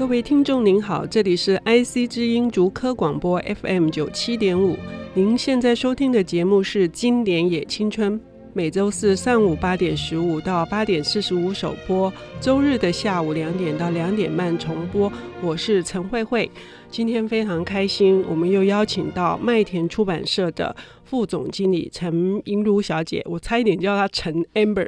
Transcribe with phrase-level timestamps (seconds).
[0.00, 4.74] 各位听众您好，这里是 IC 之音竹科广播 FM 九七点五，
[5.12, 8.18] 您现在收听的节目是《经典也青春》，
[8.54, 12.10] 每周四上午八点十五到八点四十五首播，
[12.40, 15.12] 周日的下午两点到两点半重播。
[15.42, 16.50] 我是陈慧慧，
[16.90, 20.74] 今天非常开心，我们又邀请到麦田出版社的。
[21.10, 24.86] 副总经理陈英如小姐，我差一点叫她陈 Amber。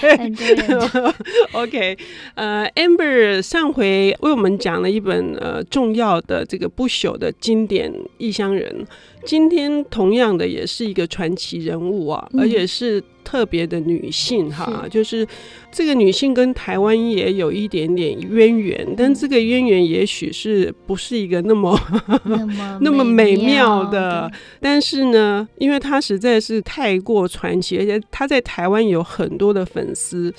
[1.52, 1.94] OK，
[2.36, 8.86] 呃，Amber 上回为我们讲了一本呃重要的这个不朽的经典《异乡人》，
[9.26, 13.04] 今天同样的也是一个传奇人物啊，而且是。
[13.22, 15.24] 特别的女性哈，就是
[15.70, 21.78] 这个女性跟台湾也有一点点渊源，但这个渊源也许是不是一个那么
[22.24, 24.28] 那么， 那么美妙的。
[24.58, 30.32] 但是呢，因为他实在是太过传奇，而且他在台湾有很多的粉丝，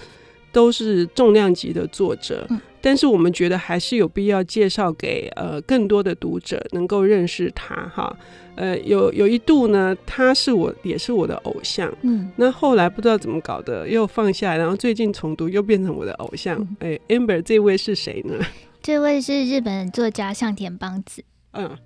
[0.52, 2.48] 都是重量级的作者。
[2.84, 8.16] 但是我们觉得还是有必要介绍给呃更多的读者能够认识他哈。
[8.56, 16.60] 呃，有有一度呢，他是我也是我的偶像，嗯，那后来不知道怎么搞的，又放下，然后最近重读又变成我的偶像。
[16.80, 18.36] 哎、嗯欸、，Amber 这位是谁呢？
[18.82, 21.24] 这位是日本作家向田邦子。
[21.52, 21.78] 嗯，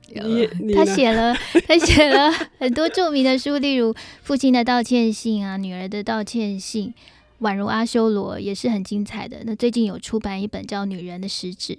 [0.59, 1.35] 你，他写了
[1.67, 6.93] 他写了很多著名的书，例如《父亲的道歉信》啊，《女儿的道歉信》，
[7.45, 9.37] 宛如阿修罗也是很精彩的。
[9.45, 11.73] 那最近有出版一本叫《女人的食指》。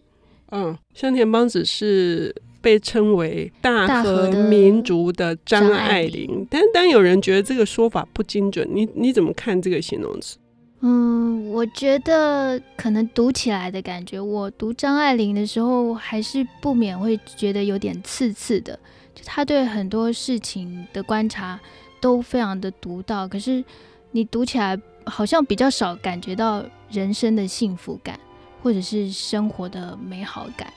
[0.51, 2.35] 嗯，香田邦子是。
[2.63, 10.37] 被称为大和民族的张爱玲，但但有人觉得这个说法不精准，你你怎么看这个形容词？
[10.89, 18.79] 嗯，我觉得可能读起来的感觉，我读张爱玲的时候，还是不免会觉得有点刺刺的。
[19.13, 21.59] 就他对很多事情的观察
[22.01, 23.65] 都非常的独到，可是
[24.13, 28.21] 你读起来好像比较少感觉到人生的幸福感，
[28.63, 30.73] 或者是生活的美好感。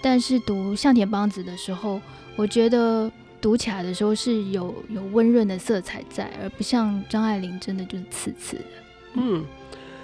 [0.00, 2.00] 但是读向田邦子的时候，
[2.34, 8.64] 我觉得读起来的时候是有有温润的色彩在，而不像张爱玲真的就是刺刺的。
[9.14, 9.44] 嗯，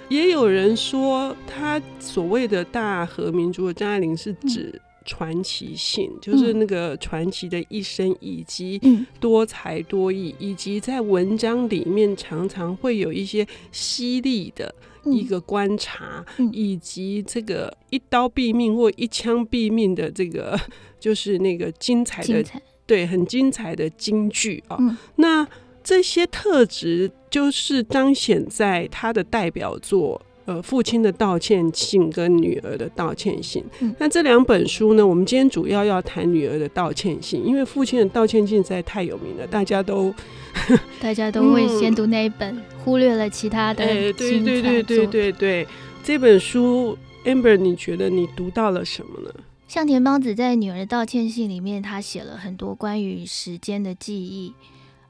[0.09, 8.79] 也有人说，他所谓的大和民族的张爱玲是指传奇性，嗯、就是那个传奇的一生，以及
[9.19, 14.73] 多才多艺，以及在文章里面常常会有一些犀利的。
[15.09, 20.59] 一个观察，以及这个一刀毙命或一枪毙命的这个，
[20.99, 22.43] 就是那个精彩的，
[22.85, 24.77] 对，很精彩的京剧啊。
[25.15, 25.47] 那
[25.87, 30.21] 这些特质就是彰显在他的代表作。
[30.43, 33.63] 呃，父亲的道歉信跟女儿的道歉信。
[33.79, 40.13] 嗯、那这两本书呢，我们今天主要要谈女儿的道歉信，因为父亲的道歉信实在太有名了，大家都
[41.01, 43.83] 大家都会先读那一本，嗯、忽略了其他的。
[43.83, 45.67] 哎，对对对对对对，
[46.03, 49.29] 这本书，Amber，你觉得你读到了什么呢？
[49.67, 54.53] 向田邦子在女儿的道歉信里面，他写了很多关于时间的记忆，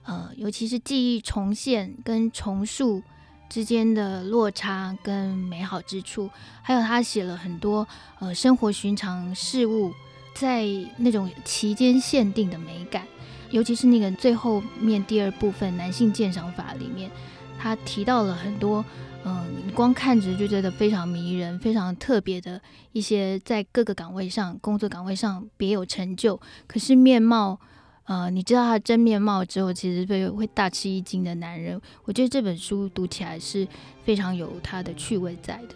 [0.07, 3.03] 呃，尤其是记忆重现跟重塑。
[3.49, 6.29] 之间的落差跟美好之处，
[6.61, 7.87] 还有他写了很多
[8.19, 9.93] 呃生活寻常事物
[10.35, 10.65] 在
[10.97, 13.07] 那种期间限定的美感，
[13.49, 17.09] 尤其是那个最后面第二部分男性鉴赏法里面，
[17.57, 18.83] 他提到了很多
[19.23, 26.37] 嗯、光看着就觉得非常迷人、非常特别的一些在各个岗位上工作岗位上别有成就，
[26.67, 27.57] 可是面貌。
[28.07, 31.79] 呃，你知道他的真面貌之后，其实会会大吃一惊的男人。
[32.05, 33.67] 我觉得这本书读起来是
[34.05, 35.75] 非常有他的趣味在的。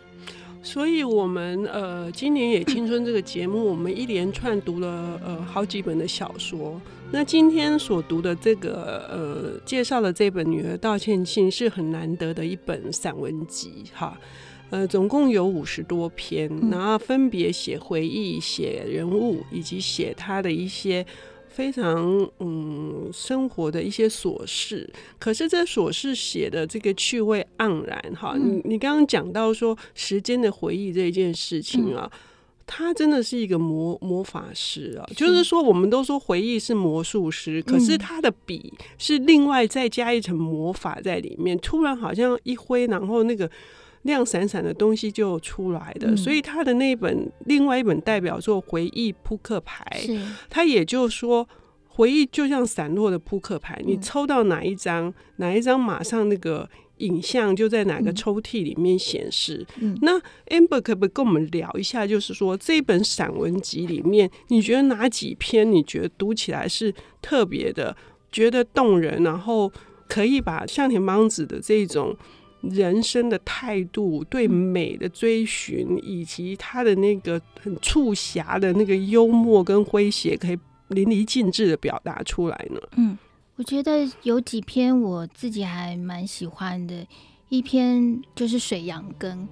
[0.63, 6.79] 所以，我们呃，今年也青春这个节目，我们一连串读了呃好几本的小说。
[7.11, 14.17] 那今天所读的这个呃介绍的这本《女儿道歉信》是很难得的一本散文集哈。
[14.69, 21.05] 呃，总共有五十多篇，然后分别写回忆、写人物，以及写他的一些。
[21.51, 24.89] 非常嗯，生活的一些琐事，
[25.19, 28.33] 可是这琐事写的这个趣味盎然哈。
[28.35, 32.09] 嗯、你你刚刚讲到说时间的回忆这件事情啊，
[32.65, 35.05] 他、嗯、真的是一个魔魔法师啊。
[35.09, 43.49] 是就是说，我们都说回忆是魔术师，可是他的笔是另外再加一层魔法在里面，突然好像一挥，然后那个。
[44.03, 50.19] 亮闪闪的东西就出来的，嗯、所以他的那本另外一本代表作《回忆扑克牌》，是。
[50.49, 51.47] 他也就是说，
[51.87, 56.67] 回忆就像散落的扑克牌，嗯、你抽到哪一张，哪一张马上那个
[56.97, 59.63] 影像就在哪个抽屉里面显示。
[59.79, 67.95] 嗯、那 Amber 可不可以跟我们聊一下，就是说这本散文集里面，你觉得哪几篇你觉得读起来是特别的，
[68.31, 69.71] 觉得动人，然后
[70.07, 72.17] 可以把向田邦子的这种。
[72.61, 80.59] 人生的态度、对美的追寻，以及他的那个很促狭的那个幽默跟诙谐，可以
[80.89, 82.79] 淋漓尽致的表达出来呢？
[82.97, 83.17] 嗯，
[83.55, 87.05] 我觉得有几篇我自己还蛮喜欢的，
[87.49, 89.47] 一篇就是水羊羹，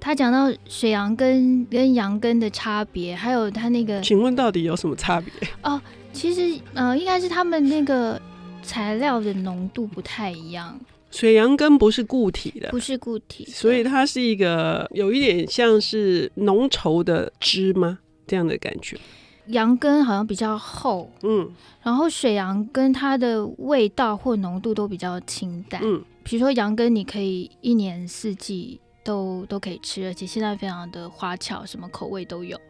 [0.00, 5.30] 他讲到水羊羹跟羊根的差别，还有他那个，请问到底有什么差别？
[5.62, 5.80] 哦，
[6.12, 8.20] 其实呃，应该是他们那个
[8.62, 10.78] 材料的浓度不太一样。
[11.10, 17.98] 水羊羹不是固体的，不是固体，所以它是一个有一点像是浓稠的汁吗？
[18.26, 18.98] 这样的感觉。
[19.46, 21.48] 羊羹好像比较厚，嗯，
[21.82, 32.60] 然后水羊羹它的味道或浓度都比较清淡，嗯，比如说羊羹你可以一年四季都都可以吃，而且现在非常的花巧，什么口味都有。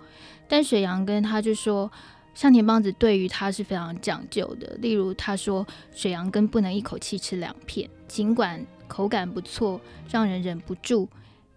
[0.46, 1.90] 但水羊羹他就说。
[2.36, 9.80] 向田邦子对于他是非常讲究的，例如他说水杨根不能一口气吃两片，尽管口感不错，
[10.10, 11.08] 让人忍不住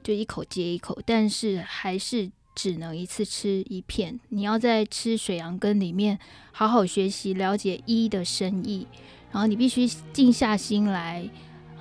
[0.01, 4.17] 就一口接一口，但是还是只能一次吃一片。
[4.29, 6.17] 你要在吃水杨根里面
[6.53, 8.87] 好好学习了解一的深意，
[9.33, 11.29] 然后你必须静下心来，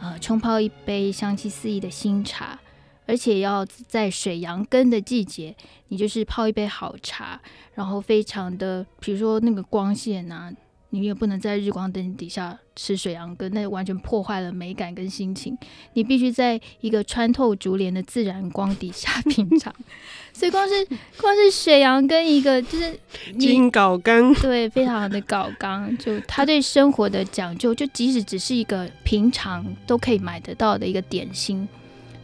[0.01, 2.59] 呃，冲泡一杯香气四溢的新茶。
[3.09, 5.57] 而且要在水杨根的季节，
[5.89, 7.41] 你就是泡一杯好茶，
[7.73, 10.53] 然后非常的，比如说那个光线啊，
[10.91, 15.57] 你也不能在日光灯底下吃水杨根，那完全破坏了美感跟心情。
[15.95, 19.75] 你必须在一个穿透竹帘的自然光底下 品尝。
[20.35, 20.87] 所以光是
[21.19, 22.95] 光是水杨根一个就是
[23.39, 31.67] 金搞刚，对，非常的搞刚，就他对生活的讲究，就即使只是一个平常都可以买得到的一个点心。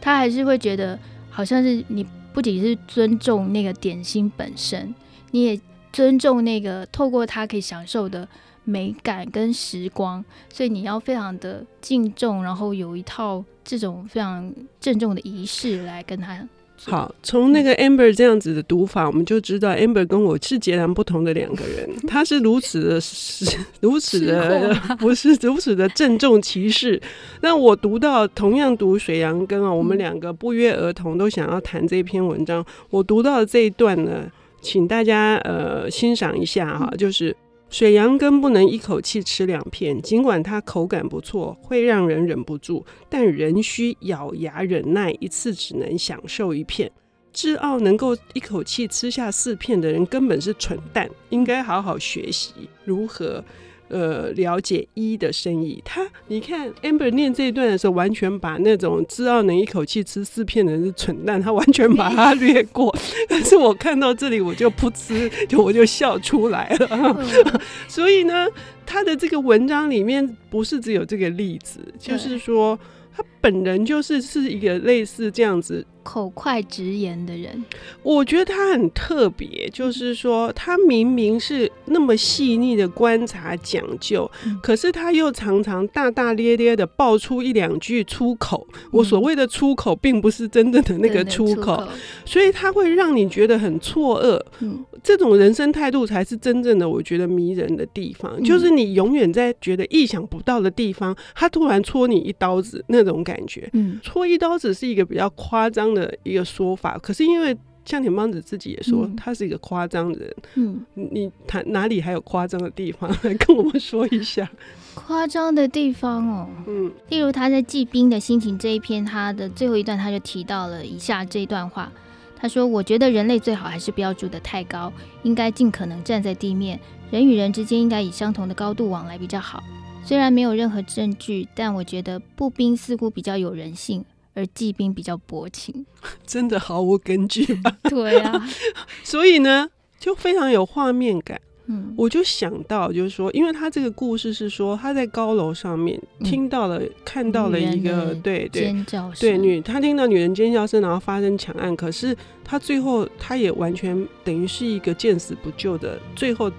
[0.05, 0.99] 他还是会觉得，
[1.31, 4.93] 好像是你不仅是尊重那个点心本身，
[5.31, 5.59] 你也
[5.91, 8.27] 尊重那个透过它可以享受的
[8.63, 10.23] 美感跟时光，
[10.53, 16.47] 所以你要非常的敬重，然后有一套这种非常郑重的仪式来跟他。
[16.83, 21.89] 好，从那个 Amber 这样子的读法，我们就知道 Amber 跟我是截然不同的两个人。
[22.07, 27.01] 他是如此的，是如此的，不是如此的郑重其事。
[27.41, 32.63] 那我读到同样读水杨根啊，我们两个不约而同都想要谈这篇文章。
[32.89, 34.29] 我读到的这一段呢，
[34.61, 37.35] 请大家呃欣赏一下哈，就是。
[37.77, 46.89] 水杨根不能一口气吃两片，尽管它口感不错，会让人忍不住，但仍需咬牙忍耐，一次只能享受一片。
[47.33, 52.53] 智傲能够一口气吃下四片的人，根本是蠢蛋，应该好好学习
[52.85, 53.43] 如何。
[53.87, 62.91] 呃，了解一的生意，他你看 Amber 念这一段的时候，完全把那种知道能一口气吃四片的人是蠢蛋，他完全把它略过。
[63.29, 67.25] 但是我看到这里，我就噗嗤，就我就笑出来了。
[67.87, 68.47] 所以呢，
[68.85, 72.79] 他的这个文章里面不是只有这个例子，就是说
[73.15, 75.85] 他本人就是是一个类似这样子。
[76.05, 77.65] 口快直言的人，
[78.03, 88.67] 我觉得他很特别，就是说他明明是那么细腻的观察讲究，嗯，可是他又常常大大咧咧的爆出一两句出口。
[88.75, 91.87] 嗯，我所谓的出口，并不是真正的那个出口，嗯，
[92.23, 94.39] 所以他会让你觉得很错愕。
[94.59, 103.67] 嗯，这种人生态度才是真正的我觉得迷人的地方，嗯，就是你永远在觉得意想不到的地方，他突然戳你一刀子那种感觉。
[103.73, 110.35] 嗯，戳一刀子是一个比较夸张的一个说法，可是因为像田邦子自己也说，他是一个夸张的人。
[110.55, 113.09] 嗯，你他哪里还有夸张的地方？
[113.23, 114.47] 来跟我们说一下。
[114.93, 121.91] 夸张的地方哦，嗯，例如他在《祭兵的心情》这一篇，他的最后一段他就提到了以下这一段话。
[122.37, 124.91] 他说：“我觉得人类最好还是不要住得太高，
[125.23, 129.63] 应该尽可能站在地面，人与人之间应该以相同的高度往来比较好。
[130.03, 134.03] 虽然没有任何证据，但我觉得步兵似乎比较有人性。”
[134.35, 135.85] 而季冰比较薄情，
[136.27, 137.75] 真的毫无根据吧？
[137.89, 138.47] 对啊，
[139.03, 139.67] 所以呢，
[139.99, 141.41] 就非常有画面感。
[141.67, 156.51] 嗯，我就想到，就是说，因为他这个故事是说他在高楼上面听到了、嗯、看到了一个对对尖叫声，对女他听到女人尖叫声，然后发生抢案，可是他最后他也完全等于是一个见死不救的，最后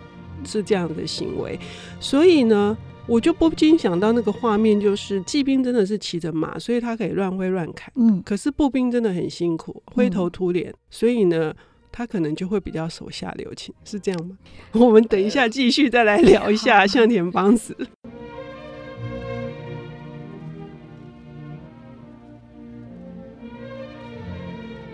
[0.45, 1.56] 是这样的行为，
[2.00, 2.76] 所以呢。
[3.08, 7.92] 我就不禁想到那个画面，就是骑兵真的是骑着马，所以他可以乱挥乱砍。
[7.94, 11.54] 嗯，可是步兵真的很辛苦，灰头土脸，所以呢，
[11.92, 14.36] 他可能就会比较手下留情，是这样吗？
[14.75, 17.76] 我们等一下继续再来聊一下 向田邦子。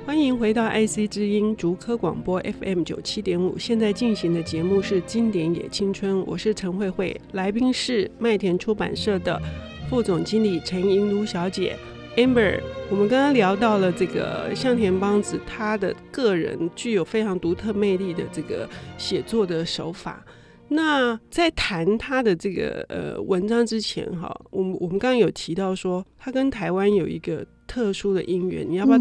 [0.04, 9.40] 欢迎回到 IC 之音竹科广播 FM 九七点五，现在进行的节目是《经典也青春》，我是陈慧慧，来宾是麦田出版社的
[9.88, 11.76] 副总经理陈银如小姐。
[12.16, 18.68] Amber，我们刚刚聊到了这个向田邦子，他的个人具有非常独特魅力的这个
[18.98, 20.24] 写作的手法。
[20.68, 28.98] 那在谈他的这个呃文章之前，哈，我们我们刚刚有提到说，他跟台湾有一个特殊的姻缘，你要不要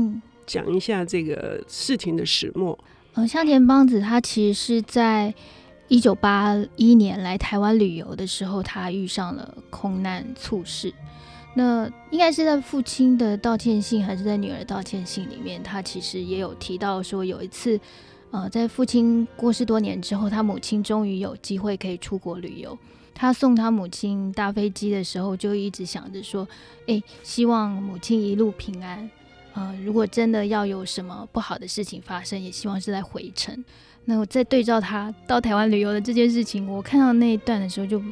[0.51, 2.77] 讲一下这个事情的始末？
[3.13, 5.34] 嗯，向田邦子他其实是在
[5.88, 10.93] 一九八一年来台湾旅游的时候，他遇上了空难猝死。
[11.53, 17.79] 那应该是在父亲的道歉信，还是在女儿道歉信里面，他其实也有提到说，有一次。
[18.31, 22.77] 呃，在父亲过世多年之后，他母亲终于有机会可以出国旅游。
[23.13, 26.48] 他送他母亲搭飞机的时候，就一直想着说
[26.88, 29.10] ：“诶，希望母亲一路平安。
[29.53, 33.63] 呃，如果真的要有什么不好的事情发生，也希望是在回程。”
[34.05, 38.05] 那我再对照他到台湾旅游的这件事情，我看到那一段的时候就，就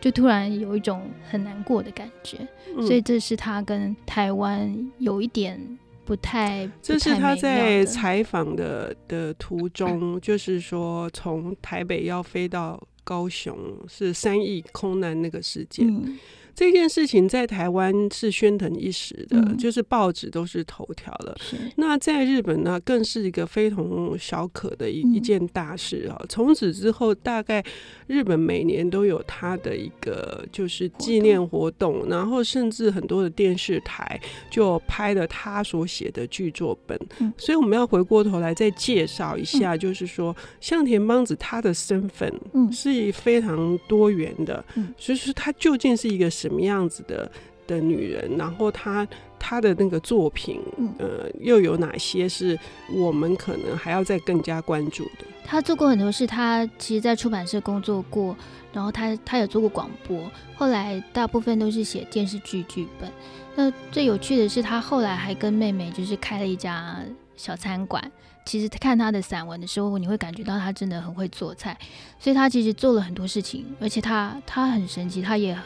[0.00, 2.38] 就突然有一种很难过的感觉。
[2.76, 5.78] 嗯、所以这是他跟台湾有一点。
[6.04, 13.54] 不太，这是他在采访的的途中，就是说从台北要飞到高雄，
[13.86, 15.86] 是三亿空难那个事件。
[15.86, 16.18] 嗯
[16.58, 21.36] 这件事情在台湾是喧腾一时的，嗯、就是报纸都是头条了。
[21.76, 26.20] 那在日本呢，更是一个非同小可的一、嗯、一件大事啊！
[26.28, 27.64] 从此之后，大概
[28.08, 36.98] 日本每年都有他的一个就是纪念活动，活动然后甚至很多的电视台就拍了他所写的剧作本。
[37.20, 42.28] 嗯、所以我们要回过头来再介绍一下，就是说向田邦子他的身份
[42.72, 47.30] 是非常多元的，嗯、所以说他究竟是一个什么样子的
[47.66, 49.06] 的女人，然后她
[49.38, 50.60] 她的那个作品，
[50.98, 52.58] 呃，又有哪些是
[52.94, 55.24] 我们可能还要再更加关注的？
[55.44, 58.36] 她做过很多事，她其实，在出版社工作过，
[58.72, 63.10] 然后她她有做过广播，后来大部分都是写电视剧剧本。
[63.54, 66.98] 那最有趣的是，她后来还跟妹妹就是开了一家
[67.36, 68.10] 小餐馆。
[68.44, 71.78] 其实看她的散文的时候，你会感觉到她真的很会做菜，
[72.18, 75.56] 所以她其实做了很多事情，而且她她很神奇，她也。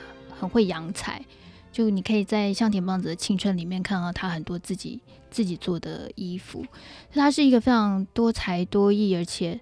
[0.43, 1.25] 很会养彩，
[1.71, 4.99] 就你可以在向田邦子的青春里面看到他很多自己
[5.31, 6.65] 自己做的衣服。
[7.15, 9.61] 她是一个非常多才多艺，而且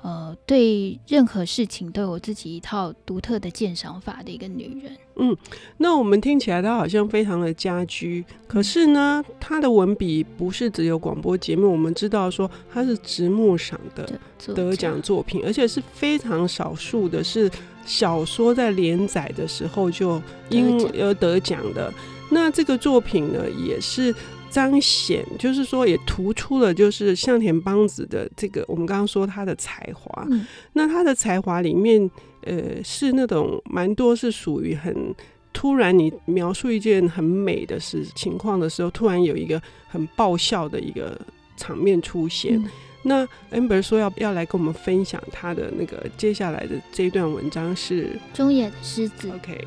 [0.00, 4.96] 呃对任何事情都有自己一套独特的鉴赏法的一个女人。
[5.16, 5.36] 嗯，
[5.76, 11.70] 那我们听起来她好像非常的家居，可是呢，她的文笔不是只有广播节目。
[11.70, 14.18] 我们知道说她是直木赏的
[14.54, 17.50] 得奖作品，而且是非常少数的是。
[17.84, 21.92] 小说在连载的时候就因而得奖的，
[22.30, 24.14] 那这个作品呢，也是
[24.50, 30.26] 彰显，就是说也突出了就是向田邦子的这个我们刚刚说他的才华。
[30.30, 32.10] 嗯、那他的才华里面，
[32.42, 35.14] 呃，是那种蛮多是属于很
[35.52, 41.20] 突然，你描述一件很美的事情况的时候，突然有一个很爆笑的一个
[41.56, 42.56] 场面出现。
[42.56, 42.70] 嗯
[43.04, 49.28] 那 Amber 说要要来跟我们分享他的那个接下来的这一段文章是中野的狮子。
[49.30, 49.66] OK，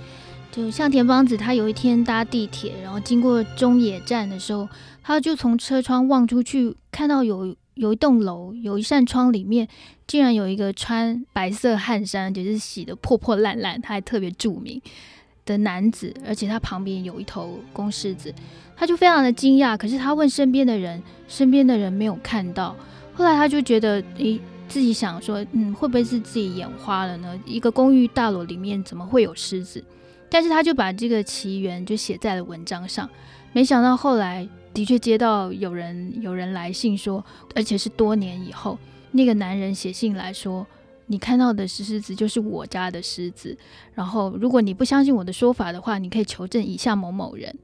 [0.51, 4.67] 就向田邦子，他有一天搭地铁，然后经过中野站的时候，
[5.03, 9.67] 他就从车窗望出去，看到有有一栋楼，有一扇窗里面
[10.07, 14.81] 竟然有一个穿白色汗衫，就是洗的破破烂烂，他还特别著名
[15.45, 18.33] 的男子，而且他旁边有一头公狮子，
[18.77, 19.77] 他就非常的惊讶。
[19.77, 22.73] 可是他问身边的人，身边的人没有看到。
[23.15, 27.39] 后来他就觉得，诶，自己想说，嗯，会不会是自己眼花了呢？
[27.45, 29.83] 一个公寓大楼里面怎么会有狮子？
[30.29, 33.09] 但是他就把这个奇缘就写在了文章上。
[33.53, 37.23] 没想到后来的确接到有人有人来信说，
[37.55, 38.77] 而且是多年以后，
[39.11, 40.67] 那个男人写信来说，
[41.05, 43.57] 你看到的石狮子就是我家的狮子。
[43.93, 47.55] 然后如果你不相信我的说法的话，你可以求证以下某某人，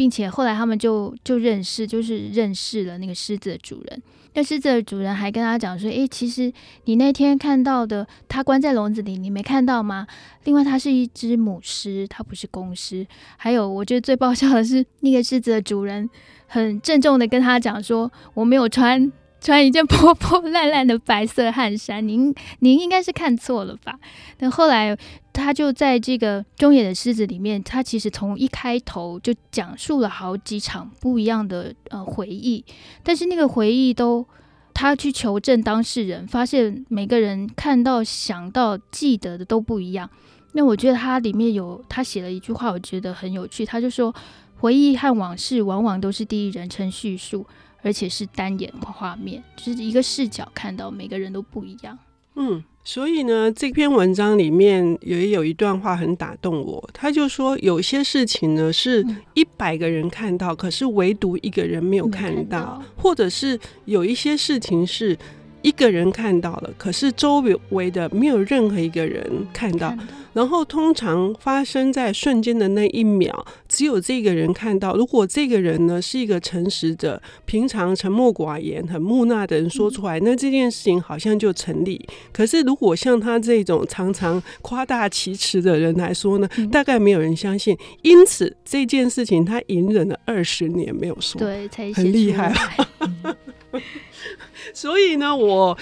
[0.00, 4.02] 并且后来他们就就认识，就是认识了那个狮子的主人。
[4.32, 6.50] 那狮子的主人还跟他讲说：“诶，其实
[6.86, 10.06] 你那天看到的，它关在笼子里，你没看到吗？
[10.44, 13.06] 另外，它是一只母狮，它不是公狮。
[13.36, 16.08] 还有，我觉得最爆笑的是，那个狮子的主人
[16.46, 23.98] 很郑重的跟他讲说：我没有穿。”穿一件破破烂烂的白色汗衫，您您应该是看错了吧？
[24.36, 24.96] 但后来
[25.32, 32.64] 他就在这个中野的狮子里面，他其实从一开头就讲述了好几场不一样的呃回忆，
[33.02, 34.26] 但是那个回忆都
[34.74, 40.08] 他去求证当事人，发现每个人看到、想到、记得的都不一样。
[40.52, 44.14] 那我觉得他里面有他写了一句话，我觉得很有趣，他就说
[44.58, 47.46] 回忆和往事往往都是第一人称叙述。
[47.82, 51.98] 而且是单眼画面，就是一个视角看到每个人都不一样。
[52.36, 56.88] 嗯，所以呢，这篇文章里面也有一段话很打动我。
[56.92, 65.18] 他就说，有些事情呢是一百个人看到，嗯、可是唯独一个人没有看到，看到或者是有一些事情是
[65.62, 69.88] 一个人看到了，可是周围的没有任何一个人看到。
[69.88, 69.98] 看
[70.32, 74.94] 然后通常发生在瞬间的那一秒，只有这个人看到。
[74.94, 82.00] 如果这个人呢是一个诚实者，平常沉默寡言、很木讷的人说出来，那这件事情好像就成立。
[82.32, 87.76] 可是如果像他这种常常夸大其词的人来说呢，大概没有人相信。
[88.02, 92.54] 因此这件事情他隐忍了二十年没有说，对，才很厉害。
[94.72, 95.76] 所以呢，我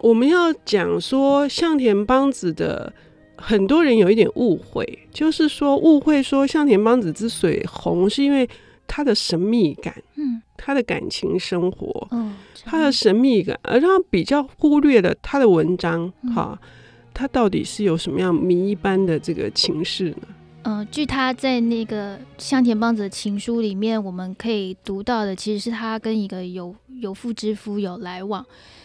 [0.00, 2.92] 我们要讲说向田邦子的。
[3.36, 8.48] 很多人有一点误会，就是说误会说向田邦子之所以红，是因为
[8.86, 16.68] 他的神秘感，嗯，他的感情生活，嗯，他的神秘感，而他比较忽略了他的文章，哈、嗯，
[17.12, 20.28] 他到底是有什么样谜一般的这个情事呢？
[20.62, 28.44] 嗯、呃，据他在那个向田邦子的情书里面，我们可以读到的，其实是他跟一个有有妇之夫有来往。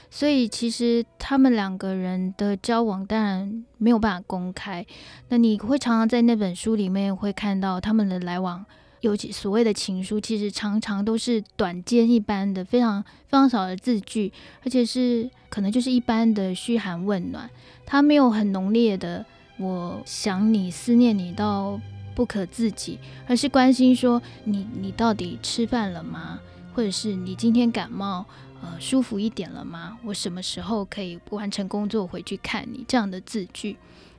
[0.10, 4.86] 所以其实他们两个人的交往当然没有办法公开。
[5.30, 8.66] 那你会常常在那本书里面会看到他们的来往，
[9.00, 14.34] 尤其所谓的情书，其实常常都是短简一般的，非常非常少的字句，
[14.66, 17.50] 而且是可能就是一般的嘘寒问暖。
[17.86, 19.26] 他没有很浓烈的
[19.58, 21.80] “我想你，思念你到
[22.14, 26.42] 不可自己”，而是关心说你你到底吃饭了吗？
[26.74, 28.26] 或者是你今天感冒？
[28.64, 29.98] 呃，舒服一点了吗？
[30.04, 32.86] 我什么时候可以完成工作回去看你？
[32.88, 33.76] 这样的字句，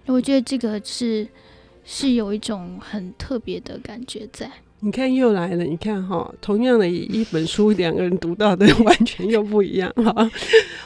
[0.06, 1.28] 我觉得这个是
[1.84, 4.50] 是有一种很特别的感觉在。
[4.82, 10.30] 你看又来了，你看哈，同样的一本书，两个人读到的 完全又不一样哈。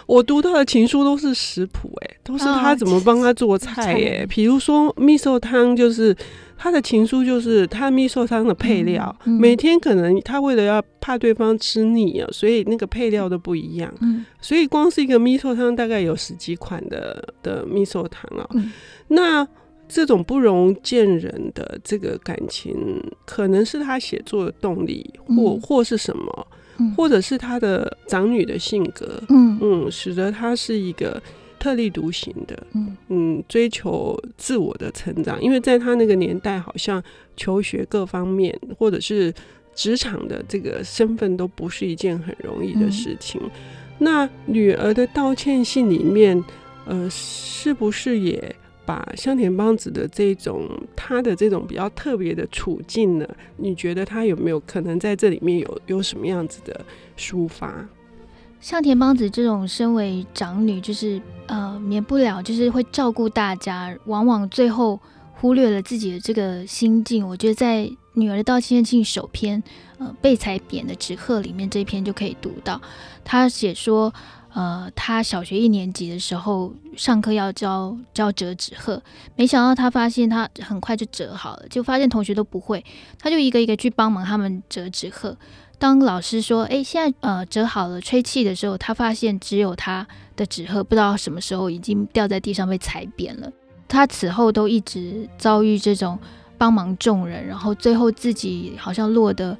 [0.06, 6.16] 我读到的情书都是食谱，哎，都是他怎么帮他做菜，哎，比如说蜜寿汤就是。
[6.58, 13.92] 他的情书就是他蜜寿汤的配料，嗯嗯、每天可能他为了要怕对方吃腻啊，所以那个配料都不一样。
[14.00, 18.48] 嗯、所以光是一个蜜寿汤大概有十几款的的蜜寿汤啊。
[18.54, 18.72] 嗯、
[19.08, 19.46] 那
[19.88, 26.46] 这种不容见人的这个感情，可能是他写作的动力，或、嗯、或是什么，
[26.78, 29.58] 嗯、或者是他的长女的性格，嗯。
[29.60, 31.22] 嗯，使得他是一个。
[31.58, 32.96] 特立独行的，嗯。
[33.08, 37.02] 嗯，追求自我的成长，因为在他那个年代，好像
[37.34, 39.32] 求学各方面或者是
[39.74, 43.40] 职场的这个身份都不是一件很容易的事情。
[43.42, 43.50] 嗯、
[43.98, 46.44] 那女儿的道歉信里面，
[46.84, 48.54] 呃，是不是也
[48.86, 53.28] 把香田邦子的这种他的这种比较特别的处境呢？
[53.56, 56.80] 你觉得他有没有可能在这里面有有什么样子的
[57.18, 57.86] 抒发？
[58.60, 64.98] 向田邦子这种身为长女，就是呃，免不了就是会照顾大家，往往最后
[65.34, 67.28] 忽略了自己的这个心境。
[67.28, 69.62] 我觉得在《女儿的道歉信》首篇，
[69.98, 72.80] 呃，被踩扁的纸鹤里面这一篇就可以读到，
[73.22, 74.12] 他写说，
[74.56, 79.02] 呃，他小学一年级的时候上课要教教折纸鹤，
[79.36, 82.82] 没想到他发现他很快就折好了，就发现同学都不会，
[83.18, 85.36] 他就一个一个去帮忙他们折纸鹤。
[85.78, 93.52] 当老师说：“哎，现在呃折好了，吹气的时候，他发现只有他的纸鹤不知道什么时候已经掉在地上被踩扁了。
[93.86, 96.18] 他此后都一直遭遇这种
[96.56, 99.54] 帮忙众人，然后最后自己好像落得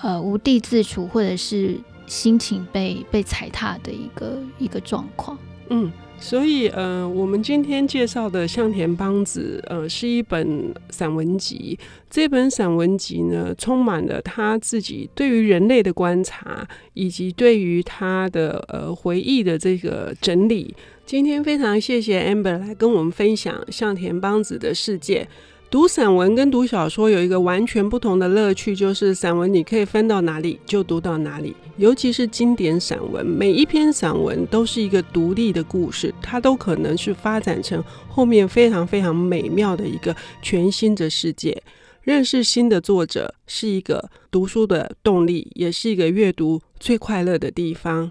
[0.00, 1.78] 呃无地自处，或者是
[2.10, 5.38] 心情被被踩踏的一个一个状况。”
[5.70, 5.90] 嗯。
[6.22, 11.78] 所以，呃，我们今天介绍的向田邦子，呃，是一本散文集。
[12.10, 20.74] 这本散文集呢，充满了他自己对于人类的观察，以及对于他的呃回忆的这个整理。
[21.06, 25.26] 今天非常谢谢 Amber 来跟我们分享向田邦子的世界。
[25.70, 41.62] 读散文跟读小说有一个完全不同的乐趣，就是散文你可以翻到哪里就读到哪里，尤其是经典散文，每一篇散文都是一个独立的故事，它都可能是发展成后面非常非常美妙的一个全新的世界。
[42.02, 48.10] 认识新的作者是一个读书的动力，也是一个阅读最快乐的地方。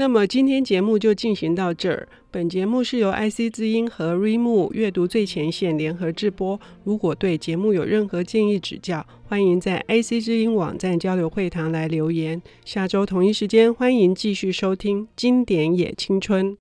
[0.00, 2.06] 那么今天节目就进行到这儿。
[2.30, 6.60] 本节目是由 IC 之音和 Readmoo 阅读最前线联合制播。
[6.84, 12.40] 如果对节目有任何建议指教，欢迎在 IC 之音网站交流会堂来留言。
[12.64, 16.56] 下周同一时间，欢迎继续收听经典也青春。